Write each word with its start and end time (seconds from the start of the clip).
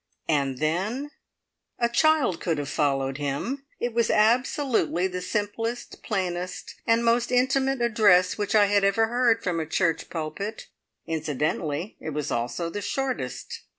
And 0.27 0.57
then 0.57 1.11
a 1.77 1.87
child 1.87 2.41
could 2.41 2.57
have 2.57 2.69
followed 2.69 3.19
him! 3.19 3.67
It 3.79 3.93
was 3.93 4.09
absolutely 4.09 5.05
the 5.05 5.21
simplest, 5.21 6.01
plainest, 6.01 6.73
and 6.87 7.05
most 7.05 7.31
intimate 7.31 7.83
address 7.83 8.35
which 8.35 8.55
I 8.55 8.65
had 8.65 8.83
ever 8.83 9.09
heard 9.09 9.43
from 9.43 9.59
a 9.59 9.67
church 9.67 10.09
pulpit. 10.09 10.69
Incidentally, 11.05 11.97
it 11.99 12.15
was 12.15 12.31
also 12.31 12.71
the 12.71 12.81
shortest! 12.81 13.61